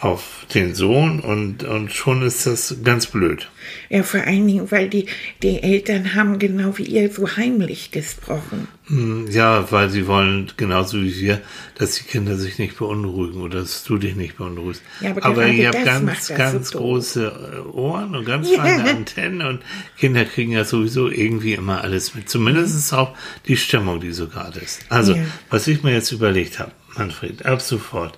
auf 0.01 0.47
den 0.55 0.77
Sohn 0.77 1.19
und, 1.19 1.65
und 1.65 1.93
schon 1.93 2.23
ist 2.23 2.47
das 2.47 2.77
ganz 2.85 3.07
blöd. 3.09 3.51
Ja, 3.89 4.05
vor 4.05 4.21
allen 4.21 4.47
Dingen, 4.47 4.71
weil 4.71 4.89
die, 4.89 5.07
die 5.43 5.61
Eltern 5.61 6.15
haben 6.15 6.39
genau 6.39 6.79
wie 6.79 6.85
ihr 6.85 7.11
so 7.11 7.37
heimlich 7.37 7.91
gesprochen. 7.91 8.69
Hm, 8.87 9.27
Ja, 9.29 9.71
weil 9.73 9.91
sie 9.91 10.07
wollen, 10.07 10.53
genauso 10.57 11.03
wie 11.03 11.19
wir, 11.19 11.41
dass 11.75 11.97
die 11.97 12.05
Kinder 12.05 12.37
sich 12.37 12.59
nicht 12.61 12.79
beunruhigen 12.79 13.43
oder 13.43 13.59
dass 13.61 13.83
du 13.83 13.99
dich 13.99 14.15
nicht 14.15 14.37
beunruhigst. 14.37 14.83
Ja, 15.01 15.11
aber 15.11 15.25
aber 15.25 15.47
ihr 15.49 15.71
habt 15.71 15.85
ganz, 15.85 16.29
ganz 16.29 16.71
so 16.71 16.79
große 16.79 17.65
äh, 17.67 17.69
Ohren 17.69 18.15
und 18.15 18.25
ganz 18.25 18.49
Ja. 18.51 18.63
feine 18.63 18.89
Antennen 18.89 19.43
und 19.43 19.63
Kinder 19.99 20.25
kriegen 20.25 20.53
ja 20.53 20.65
sowieso 20.65 21.11
irgendwie 21.11 21.55
immer 21.55 21.83
alles 21.83 22.15
mit. 22.15 22.29
Zumindest 22.31 22.77
ist 22.77 22.93
auch 22.93 23.17
die 23.49 23.57
Stimmung, 23.57 23.99
die 24.01 24.13
so 24.13 24.29
gerade 24.29 24.61
ist. 24.61 24.81
Also, 24.91 25.15
Ja. 25.15 25.23
was 25.51 25.67
ich 25.67 25.83
mir 25.83 25.93
jetzt 25.93 26.13
überlegt 26.13 26.61
habe, 26.61 26.71
Manfred, 26.97 27.45
ab 27.45 27.61
sofort. 27.61 28.17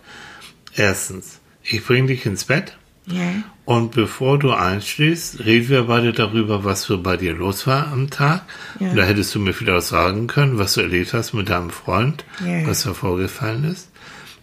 Erstens, 0.76 1.39
ich 1.62 1.84
bringe 1.84 2.08
dich 2.08 2.26
ins 2.26 2.44
Bett. 2.44 2.76
Ja, 3.06 3.22
Und 3.64 3.92
bevor 3.92 4.38
du 4.38 4.52
einschläfst, 4.52 5.44
reden 5.44 5.68
wir 5.68 5.82
beide 5.84 6.12
darüber, 6.12 6.64
was 6.64 6.82
so 6.82 7.02
bei 7.02 7.16
dir 7.16 7.32
los 7.34 7.66
war 7.66 7.88
am 7.88 8.10
Tag. 8.10 8.42
Ja. 8.78 8.90
Und 8.90 8.96
da 8.96 9.02
hättest 9.04 9.34
du 9.34 9.40
mir 9.40 9.52
vielleicht 9.52 9.86
sagen 9.88 10.26
können, 10.26 10.58
was 10.58 10.74
du 10.74 10.82
erlebt 10.82 11.12
hast 11.12 11.32
mit 11.32 11.48
deinem 11.48 11.70
Freund, 11.70 12.24
Ja. 12.44 12.66
was 12.66 12.82
da 12.84 12.94
vorgefallen 12.94 13.64
ist. 13.64 13.88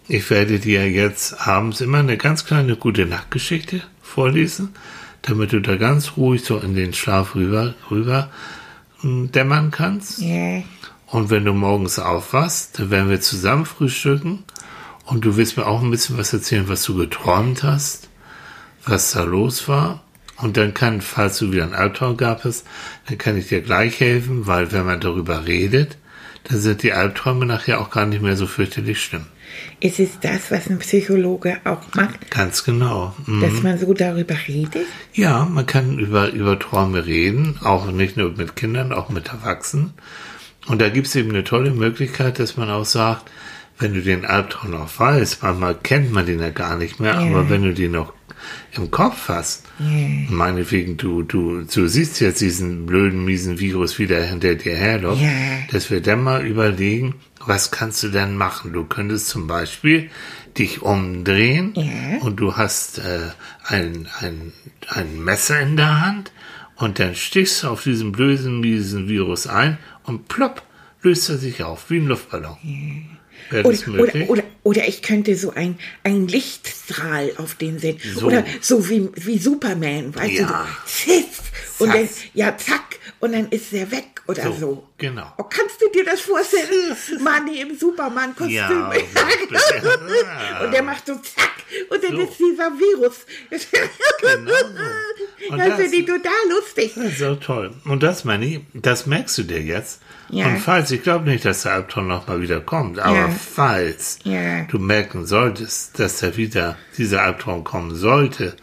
ich 0.10 0.30
werde 0.30 0.60
dir 0.60 0.90
jetzt 0.90 1.48
abends 1.48 1.82
immer 1.82 2.00
eine 2.00 2.18
ganz 2.18 2.46
kleine 2.46 2.76
gute 2.78 3.06
Nachtgeschichte 3.06 3.82
vorlesen, 4.02 4.70
damit 5.22 5.52
du 5.54 5.60
da 5.62 5.76
ganz 5.76 6.14
ruhig 6.18 6.44
so 6.44 6.58
in 6.58 6.76
den 6.76 6.94
Schlaf 6.94 7.36
rüber, 7.36 7.74
rüber 7.92 8.30
hm, 9.02 9.32
dämmern 9.32 9.70
kannst. 9.72 10.20
Ja. 10.20 10.64
Und 11.08 11.30
wenn 11.30 11.46
du 11.46 11.54
morgens 11.54 12.00
aufwachst, 12.00 12.80
dann 12.80 12.90
werden 12.90 13.10
wir 13.10 13.22
zusammen 13.22 13.66
frühstücken. 13.66 14.44
Und 15.08 15.24
du 15.24 15.38
willst 15.38 15.58
mir 15.58 15.66
auch 15.66 15.82
ein 15.82 15.90
bisschen 15.90 16.18
was 16.18 16.34
erzählen, 16.34 16.68
was 16.68 16.84
du 16.84 16.96
geträumt 16.96 17.64
hast, 17.64 18.10
was 18.86 19.12
da 19.12 19.24
los 19.24 19.68
war. 19.68 20.04
Und 20.36 20.58
dann 20.58 20.74
kann, 20.74 21.02
falls 21.02 21.40
du 21.40 21.52
wieder 21.52 21.64
einen 21.64 21.74
Albtraum 21.74 22.18
gehabt 22.18 22.44
hast, 22.44 22.66
dann 23.08 23.18
kann 23.18 23.38
ich 23.38 23.48
dir 23.48 23.62
gleich 23.62 24.00
helfen, 24.00 24.48
weil 24.48 24.72
wenn 24.72 24.86
man 24.86 25.00
darüber 25.00 25.48
redet, 25.48 25.98
dann 26.44 26.60
sind 26.60 26.84
die 26.84 26.94
Albträume 26.94 27.46
nachher 27.46 27.80
auch 27.82 27.90
gar 27.90 28.06
nicht 28.06 28.22
mehr 28.22 28.38
so 28.38 28.48
fürchterlich 28.48 29.02
schlimm. 29.02 29.26
Ist 29.80 30.00
es 30.00 30.20
das, 30.20 30.52
was 30.52 30.70
ein 30.70 30.80
Psychologe 30.80 31.58
auch 31.64 31.82
macht, 31.96 32.30
Ganz 32.30 32.64
genau. 32.64 33.16
Mhm. 33.26 33.42
dass 33.42 33.64
man 33.64 33.80
so 33.80 33.94
darüber 33.94 34.36
redet? 34.48 34.86
Ja, 35.14 35.46
man 35.46 35.66
kann 35.66 36.00
über, 36.00 36.30
über 36.32 36.60
Träume 36.60 37.06
reden, 37.06 37.58
auch 37.64 37.90
nicht 37.92 38.18
nur 38.18 38.32
mit 38.32 38.56
Kindern, 38.56 38.92
auch 38.92 39.10
mit 39.10 39.30
Erwachsenen. 39.30 39.94
Und 40.68 40.82
da 40.82 40.90
gibt 40.90 41.08
es 41.08 41.16
eben 41.16 41.30
eine 41.30 41.46
tolle 41.46 41.72
Möglichkeit, 41.72 42.40
dass 42.40 42.58
man 42.58 42.70
auch 42.70 42.86
sagt, 42.86 43.32
wenn 43.80 43.94
du 43.94 44.02
den 44.02 44.26
Albtraum 44.26 44.72
noch 44.72 45.00
weißt, 45.00 45.44
manchmal 45.44 45.76
kennt 45.76 46.12
man 46.12 46.26
den 46.26 46.40
ja 46.40 46.50
gar 46.50 46.76
nicht 46.78 47.00
mehr, 47.00 47.14
Ja. 47.14 47.20
aber 47.20 47.50
wenn 47.50 47.64
du 47.64 47.74
den 47.74 47.92
noch 47.92 48.14
im 48.74 48.92
Kopf 48.92 49.30
hast, 49.30 49.66
meinetwegen, 50.30 50.98
du, 50.98 51.24
du, 51.24 51.64
du 51.64 51.88
siehst 51.88 52.20
jetzt 52.22 52.42
diesen 52.42 52.86
blöden, 52.86 53.26
miesen 53.26 53.60
Virus 53.60 54.00
wieder 54.00 54.22
hinter 54.24 54.56
dir 54.56 54.76
herläuft, 54.76 55.22
Ja. 55.22 55.30
dass 55.72 55.90
wir 55.90 56.02
dann 56.02 56.24
mal 56.24 56.46
überlegen, 56.46 57.16
was 57.46 57.72
kannst 57.72 58.04
du 58.04 58.10
denn 58.10 58.36
machen? 58.36 58.74
Du 58.74 58.84
könntest 58.84 59.28
zum 59.30 59.48
Beispiel 59.48 60.10
dich 60.58 60.82
umdrehen 60.82 61.74
Ja. 61.76 62.20
und 62.22 62.38
du 62.40 62.56
hast 62.58 63.00
äh, 63.00 63.20
ein, 63.66 64.08
ein, 64.20 64.54
ein 64.90 65.24
Messer 65.24 65.60
in 65.62 65.78
der 65.78 66.02
Hand 66.06 66.32
und 66.76 67.00
dann 67.00 67.16
stichst 67.16 67.64
du 67.64 67.68
auf 67.70 67.84
diesen 67.84 68.12
blöden, 68.12 68.60
miesen 68.60 69.08
Virus 69.08 69.48
ein 69.48 69.78
und 70.04 70.28
plopp, 70.28 70.62
löst 71.02 71.30
er 71.30 71.38
sich 71.38 71.64
auf, 71.64 71.90
wie 71.90 71.98
ein 71.98 72.08
Luftballon. 72.08 72.58
Wäre 73.50 73.64
das 73.72 73.88
Oder, 73.88 73.92
möglich? 73.98 74.30
oder, 74.30 74.32
oder, 74.32 74.44
oder 74.64 74.88
ich 74.88 75.02
könnte 75.02 75.36
so 75.36 75.52
ein, 75.54 75.78
ein 76.04 76.28
Lichtstrahl 76.28 77.32
auf 77.38 77.56
den 77.56 77.80
setzen. 77.80 78.14
So. 78.16 78.28
Oder 78.28 78.44
so 78.62 78.90
wie, 78.90 79.10
wie 79.16 79.38
Superman, 79.38 80.14
weißt 80.16 80.34
Ja. 80.40 80.68
du? 81.06 81.12
So, 81.78 81.84
und 81.86 81.94
dann, 81.94 82.10
ja, 82.34 82.58
zack, 82.58 82.87
und 83.20 83.32
dann 83.34 83.48
ist 83.50 83.74
er 83.74 83.90
weg 83.92 84.22
oder 84.28 84.44
so. 84.52 84.52
So, 84.60 84.88
genau. 84.98 85.32
Oh, 85.38 85.44
kannst 85.44 85.82
du 85.82 85.90
dir 85.90 86.06
das 86.06 86.22
vorstellen? 86.22 86.96
Manni 87.24 87.62
im 87.62 87.78
Superman-Kostüm. 87.78 88.52
Ja, 89.52 90.64
und 90.64 90.72
der 90.74 90.84
macht 90.84 91.06
so 91.08 91.16
zack, 91.16 91.52
und 91.90 92.04
dann 92.04 92.16
So. 92.16 92.22
ist 92.24 92.38
dieser 92.40 92.72
Virus. 92.72 93.26
Genau 94.22 94.52
so. 94.52 95.52
Und 95.54 95.60
das 95.60 95.70
das- 95.70 95.80
finde 95.82 95.96
ich 95.98 96.06
total 96.06 96.32
lustig. 96.50 96.94
Das 96.96 97.06
ist 97.06 97.20
so 97.20 97.36
toll. 97.36 97.74
Und 97.86 98.04
das, 98.04 98.24
Manni, 98.26 98.66
das 98.74 99.06
merkst 99.06 99.38
du 99.38 99.44
dir 99.44 99.62
jetzt. 99.62 100.02
Ja. 100.30 100.48
Und 100.48 100.58
falls, 100.60 100.92
ich 100.92 101.04
glaube 101.04 101.30
nicht, 101.30 101.46
dass 101.46 101.62
der 101.64 101.74
Albtraum 101.74 102.08
nochmal 102.08 102.42
wieder 102.42 102.60
kommt, 102.60 103.00
aber 103.00 103.16
Ja. 103.16 103.30
falls 103.30 104.20
Ja. 104.24 104.64
du 104.66 104.80
merken 104.80 105.26
solltest, 105.26 105.98
dass 106.00 106.20
da 106.20 106.36
wieder 106.36 106.78
dieser 106.98 107.22
Albtraum 107.24 107.64
kommen 107.64 107.96
sollte, 107.96 108.56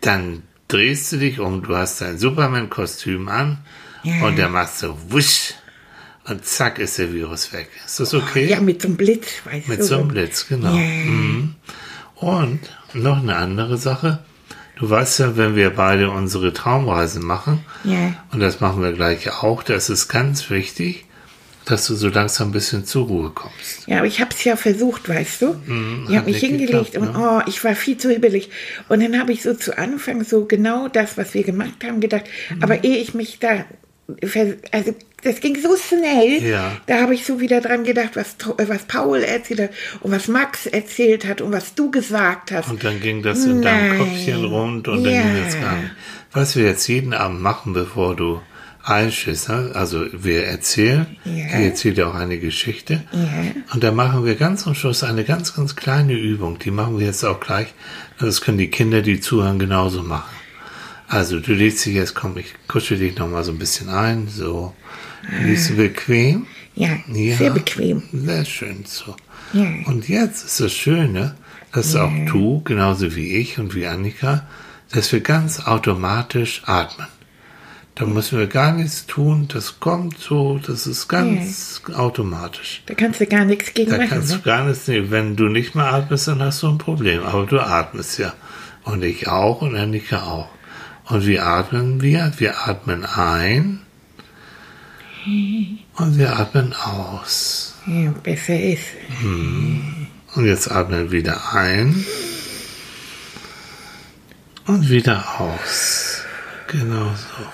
dann 0.00 0.42
drehst 0.68 1.12
du 1.12 1.18
dich 1.18 1.40
um, 1.40 1.62
du 1.62 1.76
hast 1.76 2.00
dein 2.00 2.18
Superman-Kostüm 2.18 3.28
an 3.28 3.58
Ja. 4.02 4.24
und 4.26 4.36
der 4.36 4.48
machst 4.48 4.78
so 4.80 4.96
wusch 5.08 5.54
und 6.26 6.44
zack 6.44 6.78
ist 6.78 6.98
der 6.98 7.12
Virus 7.12 7.52
weg. 7.52 7.68
Ist 7.84 8.00
das 8.00 8.14
okay? 8.14 8.46
ja, 8.46 8.60
mit 8.60 8.80
so 8.82 8.88
einem 8.88 8.96
Blitz, 8.96 9.26
weißt 9.44 9.68
Mit 9.68 9.80
du. 9.80 9.84
so 9.84 9.96
einem 9.98 10.08
Blitz, 10.08 10.46
genau. 10.48 10.74
Ja. 10.74 10.80
Mhm. 10.82 11.54
Und 12.16 12.60
noch 12.94 13.18
eine 13.18 13.36
andere 13.36 13.76
Sache. 13.76 14.20
Du 14.76 14.88
weißt 14.90 15.18
ja, 15.20 15.36
wenn 15.36 15.54
wir 15.54 15.70
beide 15.70 16.10
unsere 16.10 16.52
Traumreisen 16.52 17.24
machen, 17.24 17.64
Ja. 17.84 18.14
und 18.32 18.40
das 18.40 18.60
machen 18.60 18.82
wir 18.82 18.92
gleich 18.92 19.30
auch, 19.42 19.62
das 19.62 19.88
ist 19.90 20.08
ganz 20.08 20.50
wichtig, 20.50 21.04
dass 21.66 21.86
du 21.86 21.94
so 21.94 22.08
langsam 22.08 22.48
ein 22.48 22.52
bisschen 22.52 22.84
zur 22.84 23.06
Ruhe 23.06 23.30
kommst. 23.30 23.86
Ja, 23.86 23.98
aber 23.98 24.06
ich 24.06 24.20
habe 24.20 24.30
es 24.34 24.44
ja 24.44 24.56
versucht, 24.56 25.08
weißt 25.08 25.42
du. 25.42 25.54
ich 25.62 25.68
Mhm, 25.68 26.08
hat 26.08 26.16
habe 26.16 26.30
mich 26.30 26.38
hingelegt 26.40 26.92
geklappt, 26.92 26.96
und 26.96 27.16
oh, 27.16 27.40
ich 27.46 27.62
war 27.64 27.74
viel 27.74 27.96
zu 27.96 28.10
hibbelig. 28.10 28.50
Und 28.88 29.02
dann 29.02 29.18
habe 29.18 29.32
ich 29.32 29.42
so 29.42 29.54
zu 29.54 29.76
Anfang 29.78 30.24
so 30.24 30.44
genau 30.44 30.88
das, 30.88 31.16
was 31.16 31.34
wir 31.34 31.42
gemacht 31.42 31.84
haben, 31.84 32.00
gedacht. 32.00 32.24
Mhm. 32.54 32.62
Aber 32.62 32.84
ehe 32.84 32.98
ich 32.98 33.14
mich 33.14 33.38
da, 33.38 33.64
also 34.72 34.94
das 35.22 35.40
ging 35.40 35.56
so 35.58 35.74
schnell, 35.76 36.42
Ja. 36.42 36.76
da 36.86 37.00
habe 37.00 37.14
ich 37.14 37.24
so 37.24 37.40
wieder 37.40 37.62
dran 37.62 37.84
gedacht, 37.84 38.10
was, 38.14 38.36
äh, 38.58 38.68
was 38.68 38.82
Paul 38.82 39.20
erzählt 39.22 39.60
hat 39.62 39.70
und 40.02 40.12
was 40.12 40.28
Max 40.28 40.66
erzählt 40.66 41.24
hat 41.26 41.40
und 41.40 41.50
was 41.52 41.74
du 41.74 41.90
gesagt 41.90 42.52
hast. 42.52 42.68
Und 42.68 42.84
dann 42.84 43.00
ging 43.00 43.22
das 43.22 43.46
in 43.46 43.62
deinem 43.62 43.88
Nein. 43.88 43.98
Kopfchen 43.98 44.44
rund 44.44 44.86
und 44.88 45.02
dann 45.04 45.12
ging 45.12 45.36
Ja. 45.36 45.46
es 45.48 45.58
gar 45.58 45.76
nicht. 45.76 45.90
Was 46.32 46.56
wir 46.56 46.64
jetzt 46.66 46.86
jeden 46.88 47.14
Abend 47.14 47.40
machen, 47.40 47.72
bevor 47.72 48.14
du 48.16 48.42
einschläfst, 48.84 49.48
ne? 49.48 49.70
also 49.74 50.06
wir 50.12 50.44
erzählen, 50.46 51.06
Ja. 51.24 51.58
die 51.58 51.64
erzählt 51.64 51.98
ja 51.98 52.06
auch 52.08 52.14
eine 52.14 52.38
Geschichte. 52.38 53.02
Ja. 53.12 53.28
Und 53.72 53.82
dann 53.82 53.94
machen 53.94 54.24
wir 54.24 54.34
ganz 54.34 54.66
am 54.66 54.74
Schluss 54.74 55.02
eine 55.02 55.24
ganz, 55.24 55.54
ganz 55.54 55.74
kleine 55.74 56.12
Übung. 56.12 56.58
Die 56.58 56.70
machen 56.70 56.98
wir 56.98 57.06
jetzt 57.06 57.24
auch 57.24 57.40
gleich. 57.40 57.68
Das 58.18 58.40
können 58.40 58.58
die 58.58 58.68
Kinder, 58.70 59.02
die 59.02 59.20
zuhören, 59.20 59.58
genauso 59.58 60.02
machen. 60.02 60.34
Also 61.08 61.40
du 61.40 61.52
legst 61.52 61.84
dich 61.86 61.94
jetzt, 61.94 62.14
komm, 62.14 62.36
ich 62.36 62.54
kuschel 62.68 62.98
dich 62.98 63.16
noch 63.16 63.28
mal 63.28 63.44
so 63.44 63.52
ein 63.52 63.58
bisschen 63.58 63.88
ein, 63.88 64.28
so. 64.28 64.74
Liegst 65.44 65.70
du 65.70 65.76
bequem? 65.76 66.46
Ja, 66.74 66.90
sehr 67.08 67.50
bequem. 67.50 68.02
Sehr 68.12 68.44
schön 68.44 68.84
so. 68.84 69.16
Ja. 69.52 69.66
Und 69.86 70.08
jetzt 70.08 70.44
ist 70.44 70.60
das 70.60 70.72
Schöne, 70.72 71.36
dass 71.72 71.94
auch 71.96 72.12
du, 72.26 72.62
genauso 72.64 73.14
wie 73.16 73.36
ich 73.36 73.58
und 73.58 73.74
wie 73.74 73.86
Annika, 73.86 74.46
dass 74.92 75.12
wir 75.12 75.20
ganz 75.20 75.60
automatisch 75.66 76.62
atmen. 76.66 77.06
Da 77.96 78.06
müssen 78.06 78.38
wir 78.40 78.48
gar 78.48 78.72
nichts 78.72 79.06
tun, 79.06 79.46
das 79.46 79.78
kommt 79.78 80.18
so, 80.18 80.58
das 80.58 80.84
ist 80.88 81.06
ganz 81.06 81.80
automatisch. 81.94 82.82
Da 82.86 82.94
kannst 82.94 83.20
du 83.20 83.26
gar 83.26 83.44
nichts 83.44 83.72
gegen 83.72 83.90
Da 83.92 83.98
machen. 83.98 84.08
kannst 84.10 84.32
du 84.32 84.36
Ne? 84.36 84.42
gar 84.42 84.64
nichts 84.64 84.88
nehmen. 84.88 85.10
Wenn 85.12 85.36
du 85.36 85.44
nicht 85.48 85.76
mehr 85.76 85.92
atmest, 85.92 86.26
dann 86.26 86.42
hast 86.42 86.60
du 86.64 86.68
ein 86.70 86.78
Problem. 86.78 87.22
Aber 87.22 87.46
du 87.46 87.60
atmest 87.60 88.18
ja. 88.18 88.32
Und 88.82 89.04
ich 89.04 89.28
auch 89.28 89.62
und 89.62 89.76
Annika 89.76 90.24
auch. 90.24 90.48
Und 91.06 91.24
wie 91.26 91.38
atmen 91.38 92.02
wir? 92.02 92.32
Wir 92.38 92.66
atmen 92.66 93.04
ein 93.04 93.80
und 95.96 96.18
wir 96.18 96.36
atmen 96.36 96.72
aus. 96.74 97.76
Ja, 97.86 98.10
besser 98.24 98.60
ist. 98.60 98.86
Und 99.22 100.44
jetzt 100.46 100.68
atmen 100.70 101.04
wir 101.04 101.12
wieder 101.12 101.54
ein 101.54 102.04
und 104.66 104.88
wieder 104.90 105.24
aus. 105.40 106.22
Genau 106.66 107.10
so. 107.14 107.44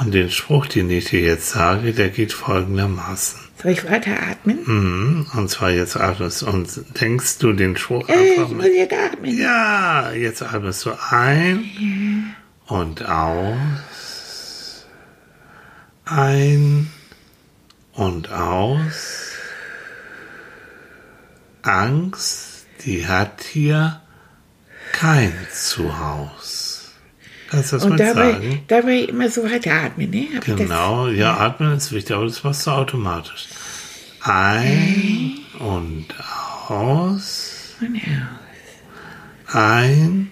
Und 0.00 0.14
den 0.14 0.30
Spruch, 0.30 0.66
den 0.66 0.90
ich 0.90 1.06
dir 1.06 1.20
jetzt 1.20 1.50
sage, 1.50 1.92
der 1.92 2.10
geht 2.10 2.32
folgendermaßen. 2.32 3.40
Soll 3.60 3.72
ich 3.72 3.84
weiteratmen? 3.90 4.58
Mhm. 4.64 5.26
Und 5.34 5.50
zwar 5.50 5.70
jetzt 5.70 5.96
atmest 5.96 6.44
und 6.44 6.68
denkst 7.00 7.38
du 7.38 7.52
den 7.52 7.76
Spruch 7.76 8.08
Äh, 8.08 8.12
einfach 8.12 8.50
ich 8.50 8.56
muss 8.56 8.66
jetzt 8.66 8.92
atmen. 8.92 9.36
Ja, 9.36 10.12
jetzt 10.12 10.42
atmest 10.42 10.84
du 10.86 10.92
ein 11.10 12.34
und 12.66 13.04
aus. 13.04 14.86
Ein 16.04 16.90
und 17.92 18.30
aus. 18.30 19.32
Angst, 21.62 22.66
die 22.84 23.08
hat 23.08 23.42
hier 23.42 24.00
kein 24.92 25.32
Zuhause. 25.52 26.67
Kannst 27.50 27.72
du 27.72 27.76
das 27.76 27.84
Und 27.84 27.90
mal 27.90 27.98
dabei, 27.98 28.32
sagen? 28.32 28.60
dabei 28.68 28.98
immer 29.00 29.30
so 29.30 29.42
weiteratmen, 29.44 30.10
ne? 30.10 30.28
Hab 30.36 30.44
Genau, 30.44 31.08
ja, 31.08 31.36
atmen 31.36 31.76
ist 31.76 31.92
wichtig, 31.92 32.14
aber 32.14 32.26
das 32.26 32.44
machst 32.44 32.66
du 32.66 32.70
automatisch. 32.70 33.48
Ein 34.20 35.38
und 35.58 36.06
aus. 36.68 37.74
Und 37.80 37.96
aus. 37.96 39.54
Ein 39.54 40.30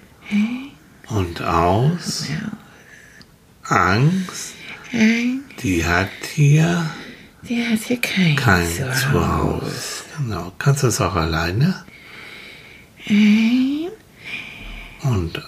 und 1.08 1.42
aus. 1.42 2.26
Angst, 3.62 4.54
Ein, 4.92 5.42
die 5.62 5.84
hat 5.84 6.10
hier 6.34 6.90
der 7.48 7.70
hat 7.70 7.78
hier 7.80 8.00
kein, 8.00 8.36
kein 8.36 8.66
Zuhause. 8.68 9.10
Zuhause. 9.12 10.04
Genau. 10.18 10.52
Kannst 10.58 10.82
du 10.82 10.86
das 10.88 11.00
auch 11.00 11.14
alleine? 11.14 11.84
Ein 13.08 13.88
Und 15.02 15.42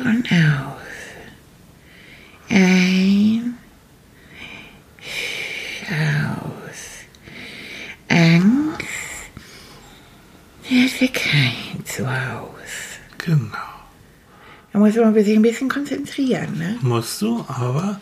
und 0.00 0.26
aus. 0.32 0.76
Ein, 2.48 3.54
aus. 5.90 7.04
Angst, 8.08 8.80
hat 10.64 10.90
hier 10.98 11.08
kein 11.08 11.84
Zuhause. 11.84 12.50
genau. 13.18 13.48
Da 14.72 14.78
muss 14.78 14.94
man 14.94 15.12
sich 15.14 15.34
ein 15.36 15.42
bisschen 15.42 15.68
konzentrieren, 15.68 16.56
ne? 16.58 16.78
Musst 16.80 17.20
du, 17.22 17.44
aber 17.48 17.98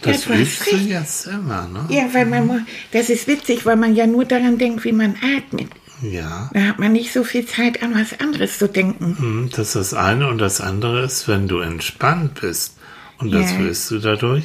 Das 0.00 0.26
übst 0.26 0.70
du 0.70 0.76
jetzt 0.76 1.26
immer, 1.26 1.66
ne? 1.68 1.86
Ja, 1.90 2.12
weil 2.12 2.26
man, 2.26 2.46
mu- 2.46 2.60
das 2.92 3.10
ist 3.10 3.26
witzig, 3.26 3.66
weil 3.66 3.74
man 3.76 3.94
ja 3.96 4.06
nur 4.06 4.24
daran 4.24 4.56
denkt, 4.58 4.84
wie 4.84 4.92
man 4.92 5.16
atmet. 5.16 5.68
Ja. 6.10 6.50
Da 6.52 6.60
hat 6.62 6.78
man 6.78 6.92
nicht 6.92 7.12
so 7.12 7.24
viel 7.24 7.46
Zeit, 7.46 7.82
an 7.82 7.94
was 7.94 8.18
anderes 8.20 8.58
zu 8.58 8.68
denken. 8.68 9.16
Hm, 9.18 9.50
Das 9.50 9.68
ist 9.68 9.74
das 9.76 9.94
eine 9.94 10.28
und 10.28 10.38
das 10.38 10.60
andere 10.60 11.02
ist, 11.04 11.28
wenn 11.28 11.48
du 11.48 11.58
entspannt 11.60 12.40
bist 12.40 12.76
und 13.18 13.32
das 13.32 13.52
Ja. 13.52 13.58
willst 13.60 13.90
du 13.90 13.98
dadurch, 13.98 14.44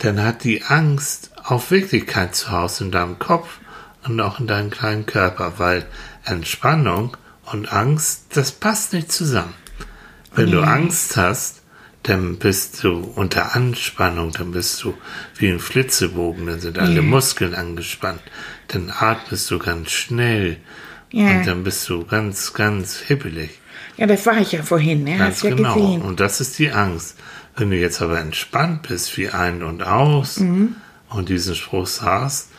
dann 0.00 0.22
hat 0.22 0.44
die 0.44 0.62
Angst 0.62 1.30
auch 1.44 1.70
Wirklichkeit 1.70 2.34
zu 2.34 2.50
Hause 2.50 2.84
in 2.84 2.90
deinem 2.90 3.18
Kopf 3.18 3.58
und 4.06 4.20
auch 4.20 4.40
in 4.40 4.46
deinem 4.46 4.70
kleinen 4.70 5.06
Körper, 5.06 5.54
weil 5.58 5.86
Entspannung 6.24 7.16
und 7.50 7.72
Angst, 7.72 8.24
das 8.34 8.52
passt 8.52 8.92
nicht 8.92 9.10
zusammen. 9.12 9.54
Wenn 10.34 10.50
du 10.50 10.60
Angst 10.60 11.16
hast, 11.16 11.62
dann 12.08 12.36
bist 12.38 12.82
du 12.84 12.98
unter 13.14 13.54
Anspannung, 13.54 14.32
dann 14.32 14.50
bist 14.52 14.82
du 14.82 14.94
wie 15.36 15.48
ein 15.48 15.60
Flitzebogen, 15.60 16.46
dann 16.46 16.60
sind 16.60 16.78
alle 16.78 17.02
Muskeln 17.02 17.54
angespannt, 17.54 18.20
dann 18.68 18.90
atmest 18.90 19.50
du 19.50 19.58
ganz 19.58 19.90
schnell 19.90 20.56
Ja. 21.10 21.30
und 21.38 21.46
dann 21.46 21.64
bist 21.64 21.88
du 21.88 22.04
ganz, 22.04 22.52
ganz 22.54 22.98
hippelig. 23.00 23.50
Ja, 23.96 24.06
das 24.06 24.24
war 24.26 24.38
ich 24.38 24.52
ja 24.52 24.62
vorhin, 24.62 25.04
ne? 25.04 25.18
Ganz 25.18 25.36
Hast 25.36 25.42
ja 25.44 25.54
genau. 25.54 25.74
gesehen. 25.74 26.02
Und 26.02 26.20
das 26.20 26.40
ist 26.40 26.58
die 26.58 26.70
Angst. 26.70 27.16
Wenn 27.56 27.70
du 27.70 27.76
jetzt 27.76 28.00
aber 28.00 28.20
entspannt 28.20 28.86
bist, 28.88 29.16
wie 29.16 29.28
ein 29.30 29.62
und 29.62 29.82
aus, 29.82 30.38
Mhm. 30.40 30.76
und 31.08 31.28
diesen 31.28 31.54
Spruch 31.56 31.86
sagst, 31.88 32.50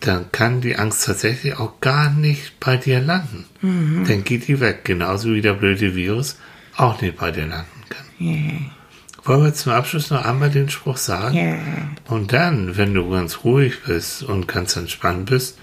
dann 0.00 0.30
kann 0.32 0.60
die 0.60 0.76
Angst 0.76 1.04
tatsächlich 1.04 1.58
auch 1.58 1.80
gar 1.80 2.10
nicht 2.10 2.58
bei 2.60 2.76
dir 2.76 3.00
landen. 3.00 3.44
Mhm. 3.60 4.04
Dann 4.08 4.24
geht 4.24 4.48
die 4.48 4.60
weg, 4.60 4.84
genauso 4.84 5.34
wie 5.34 5.40
der 5.42 5.54
blöde 5.54 5.94
Virus 5.94 6.38
auch 6.76 7.00
nicht 7.02 7.16
bei 7.18 7.30
dir 7.32 7.46
landen 7.46 7.82
kann. 7.90 8.70
Wollen 9.28 9.44
wir 9.44 9.52
zum 9.52 9.72
Abschluss 9.72 10.08
noch 10.08 10.24
einmal 10.24 10.48
den 10.48 10.70
Spruch 10.70 10.96
sagen? 10.96 11.36
Ja. 11.36 11.58
Und 12.14 12.32
dann, 12.32 12.78
wenn 12.78 12.94
du 12.94 13.10
ganz 13.10 13.44
ruhig 13.44 13.74
bist 13.86 14.22
und 14.22 14.48
ganz 14.48 14.74
entspannt 14.74 15.26
bist, 15.26 15.58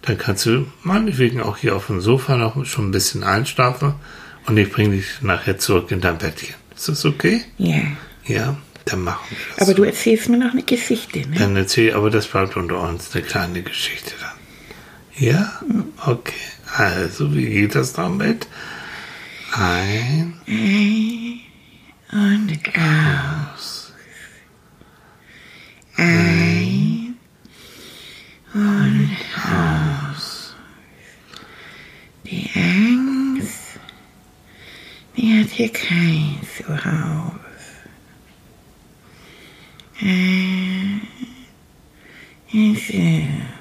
dann 0.00 0.16
kannst 0.16 0.46
du 0.46 0.66
meinetwegen 0.82 1.42
auch 1.42 1.58
hier 1.58 1.76
auf 1.76 1.88
dem 1.88 2.00
Sofa 2.00 2.38
noch 2.38 2.64
schon 2.64 2.88
ein 2.88 2.92
bisschen 2.92 3.22
einschlafen 3.22 3.92
und 4.46 4.56
ich 4.56 4.72
bringe 4.72 4.96
dich 4.96 5.20
nachher 5.20 5.58
zurück 5.58 5.90
in 5.90 6.00
dein 6.00 6.16
Bettchen. 6.16 6.54
Ist 6.74 6.88
das 6.88 7.04
okay? 7.04 7.42
Ja. 7.58 7.82
Ja, 8.24 8.56
dann 8.86 9.02
machen 9.02 9.26
wir 9.28 9.36
das. 9.50 9.68
Aber 9.68 9.74
du 9.74 9.82
erzählst 9.82 10.30
mir 10.30 10.38
noch 10.38 10.52
eine 10.52 10.62
Geschichte, 10.62 11.18
ne? 11.28 11.36
Dann 11.36 11.54
erzähl, 11.56 11.92
aber 11.92 12.08
das 12.08 12.26
bleibt 12.26 12.56
unter 12.56 12.80
uns, 12.80 13.14
eine 13.14 13.22
kleine 13.22 13.60
Geschichte 13.60 14.12
dann. 14.18 15.26
Ja? 15.26 15.60
Okay. 16.06 16.32
Also, 16.74 17.34
wie 17.34 17.50
geht 17.50 17.74
das 17.74 17.92
damit? 17.92 18.46
Ein 19.52 20.40
Und 22.12 22.60
aus. 22.76 23.92
Ein 25.96 27.16
und 28.52 29.16
aus. 29.36 30.56
Die 32.24 32.50
Angst, 32.54 33.78
die 35.16 35.40
hat 35.40 35.50
hier 35.50 35.72
kein 35.72 36.40
Zuhause. 36.56 37.40
Ein 40.00 41.02
ist 42.52 42.90
Ein 42.90 43.59